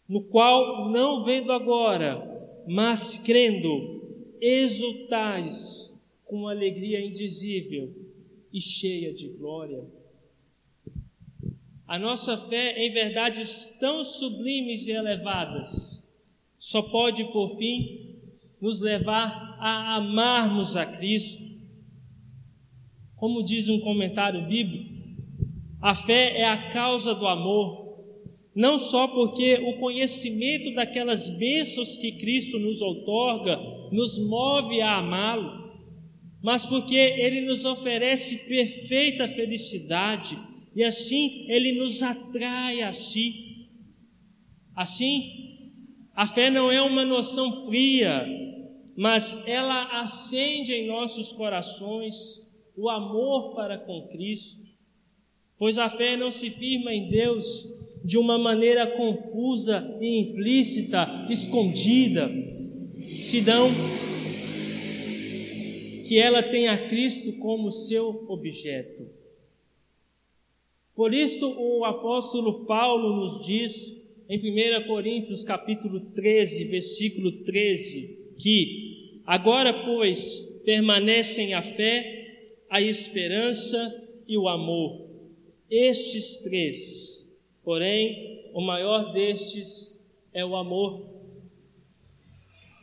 [0.09, 4.01] no qual, não vendo agora, mas crendo,
[4.41, 7.93] exultais com alegria indizível
[8.51, 9.85] e cheia de glória.
[11.87, 15.92] A nossa fé em verdades tão sublimes e elevadas
[16.63, 18.21] só pode, por fim,
[18.61, 21.43] nos levar a amarmos a Cristo.
[23.17, 24.89] Como diz um comentário bíblico,
[25.81, 27.99] a fé é a causa do amor,
[28.55, 33.59] não só porque o conhecimento daquelas bênçãos que Cristo nos outorga
[33.91, 35.69] nos move a amá-lo,
[36.41, 40.37] mas porque ele nos oferece perfeita felicidade
[40.73, 43.67] e assim ele nos atrai a si.
[44.73, 45.43] Assim,
[46.15, 48.25] a fé não é uma noção fria,
[48.95, 52.43] mas ela acende em nossos corações
[52.75, 54.61] o amor para com Cristo,
[55.57, 62.29] pois a fé não se firma em Deus de uma maneira confusa e implícita, escondida,
[63.15, 63.69] senão
[66.05, 69.07] que ela tem a Cristo como seu objeto.
[70.93, 79.21] Por isto o apóstolo Paulo nos diz em 1 Coríntios capítulo 13, versículo 13, que
[79.25, 85.09] agora, pois, permanecem a fé, a esperança e o amor.
[85.69, 91.11] Estes três, porém, o maior destes é o amor.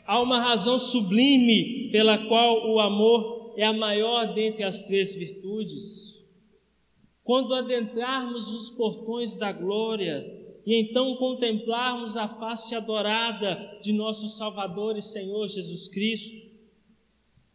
[0.07, 6.27] Há uma razão sublime pela qual o amor é a maior dentre as três virtudes.
[7.23, 14.97] Quando adentrarmos os portões da glória, e então contemplarmos a face adorada de nosso Salvador
[14.97, 16.51] e Senhor Jesus Cristo,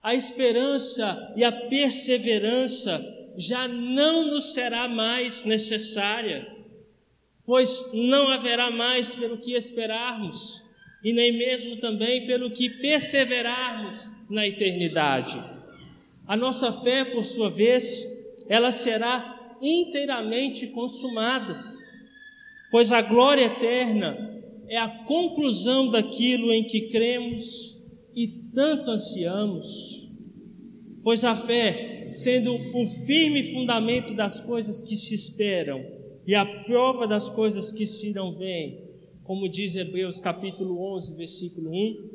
[0.01, 3.03] a esperança e a perseverança
[3.37, 6.47] já não nos será mais necessária,
[7.45, 10.63] pois não haverá mais pelo que esperarmos
[11.03, 15.39] e nem mesmo também pelo que perseverarmos na eternidade.
[16.27, 21.74] A nossa fé, por sua vez, ela será inteiramente consumada
[22.75, 24.17] pois a glória eterna
[24.67, 27.81] é a conclusão daquilo em que cremos
[28.13, 30.11] e tanto ansiamos.
[31.01, 35.85] Pois a fé, sendo o firme fundamento das coisas que se esperam
[36.27, 38.77] e a prova das coisas que se não veem,
[39.23, 42.09] como diz Hebreus capítulo 11, versículo 1,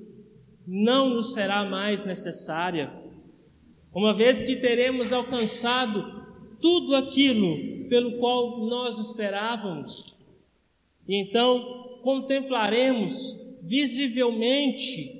[0.66, 2.92] não nos será mais necessária,
[3.94, 6.04] uma vez que teremos alcançado
[6.60, 10.19] tudo aquilo pelo qual nós esperávamos
[11.10, 15.10] e então contemplaremos visivelmente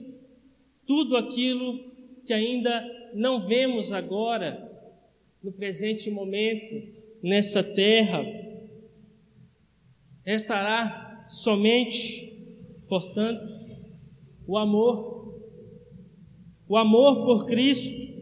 [0.86, 1.80] tudo aquilo
[2.24, 2.80] que ainda
[3.12, 4.70] não vemos agora,
[5.42, 6.70] no presente momento,
[7.20, 8.24] nesta terra.
[10.24, 12.36] Restará somente,
[12.88, 13.52] portanto,
[14.46, 15.42] o amor,
[16.68, 18.14] o amor por Cristo,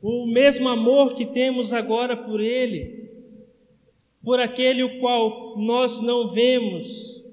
[0.00, 2.99] o mesmo amor que temos agora por Ele
[4.22, 7.24] por aquele o qual nós não vemos,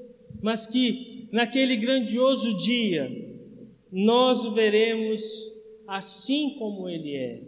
[0.41, 3.25] mas que naquele grandioso dia
[3.91, 5.21] nós o veremos
[5.87, 7.41] assim como ele é.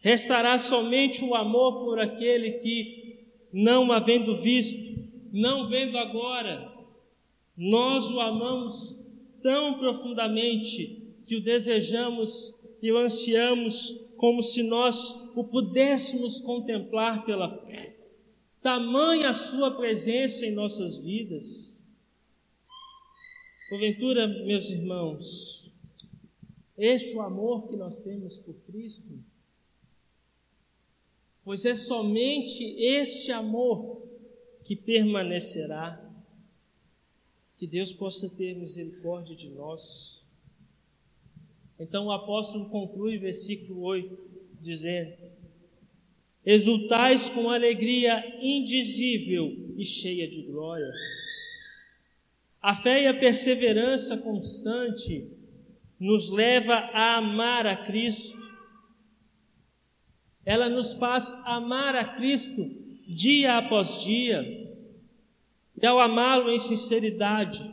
[0.00, 4.98] Restará somente o amor por aquele que, não havendo visto,
[5.32, 6.72] não vendo agora,
[7.56, 9.04] nós o amamos
[9.42, 17.48] tão profundamente que o desejamos e o ansiamos como se nós o pudéssemos contemplar pela
[17.48, 17.97] fé
[18.62, 21.84] tamanha a sua presença em nossas vidas.
[23.68, 25.70] Porventura, meus irmãos,
[26.76, 29.22] este o amor que nós temos por Cristo,
[31.44, 34.02] pois é somente este amor
[34.64, 36.04] que permanecerá.
[37.56, 40.24] Que Deus possa ter misericórdia de nós.
[41.80, 44.22] Então o apóstolo conclui versículo 8,
[44.60, 45.16] dizendo:
[46.44, 50.90] exultais com alegria indizível e cheia de glória.
[52.60, 55.26] A fé e a perseverança constante
[55.98, 58.38] nos leva a amar a Cristo.
[60.44, 62.64] Ela nos faz amar a Cristo
[63.06, 64.42] dia após dia.
[65.80, 67.72] E ao amá-lo em sinceridade,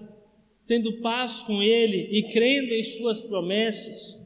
[0.68, 4.24] tendo paz com Ele e crendo em Suas promessas,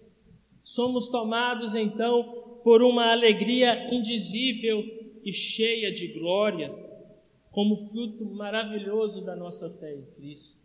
[0.61, 4.83] somos tomados então por uma alegria indizível
[5.23, 6.73] e cheia de glória,
[7.51, 10.59] como fruto maravilhoso da nossa fé em Cristo.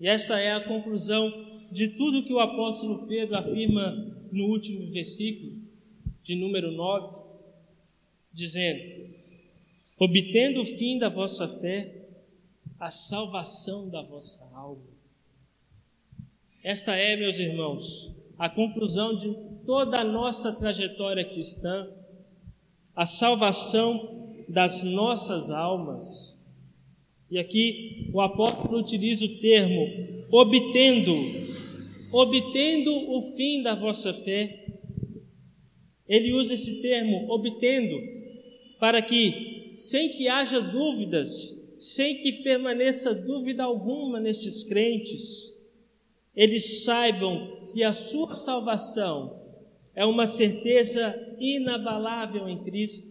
[0.00, 1.30] E essa é a conclusão
[1.70, 3.92] de tudo que o apóstolo Pedro afirma
[4.30, 5.56] no último versículo,
[6.22, 7.18] de número 9,
[8.32, 9.14] dizendo:
[9.98, 12.06] obtendo o fim da vossa fé,
[12.78, 14.86] a salvação da vossa alma.
[16.62, 19.28] Esta é, meus irmãos, a conclusão de
[19.68, 21.90] toda a nossa trajetória cristã,
[22.96, 26.42] a salvação das nossas almas.
[27.30, 31.14] E aqui o apóstolo utiliza o termo obtendo,
[32.10, 34.68] obtendo o fim da vossa fé.
[36.08, 37.94] Ele usa esse termo obtendo
[38.80, 45.58] para que, sem que haja dúvidas, sem que permaneça dúvida alguma nestes crentes,
[46.34, 49.37] eles saibam que a sua salvação
[49.98, 53.04] é uma certeza inabalável em Cristo,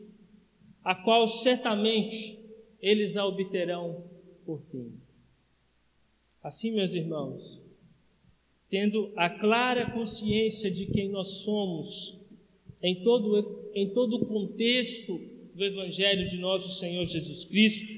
[0.82, 2.40] a qual certamente
[2.82, 4.06] eles a obterão
[4.46, 4.94] por fim.
[6.42, 7.62] Assim, meus irmãos,
[8.70, 12.22] tendo a clara consciência de quem nós somos
[12.82, 15.20] em todo, em todo o contexto
[15.54, 17.92] do Evangelho de nosso Senhor Jesus Cristo,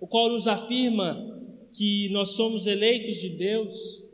[0.00, 1.38] o qual nos afirma
[1.76, 4.08] que nós somos eleitos de Deus,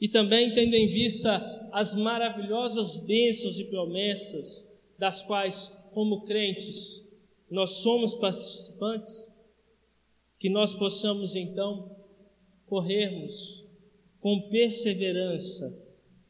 [0.00, 7.20] e também tendo em vista as maravilhosas bênçãos e promessas das quais, como crentes,
[7.50, 9.36] nós somos participantes,
[10.38, 11.96] que nós possamos então
[12.66, 13.68] corrermos
[14.20, 15.84] com perseverança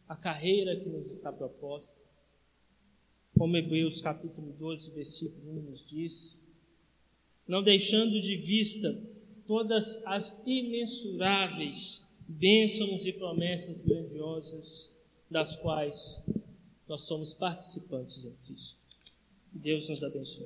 [0.09, 2.01] a carreira que nos está proposta,
[3.39, 6.43] como Hebreus capítulo 12, versículo 1 nos diz,
[7.47, 8.89] não deixando de vista
[9.47, 14.94] todas as imensuráveis bênçãos e promessas grandiosas
[15.35, 16.24] das quais
[16.87, 18.80] nós somos participantes em Cristo.
[19.51, 20.43] Deus nos abençoe.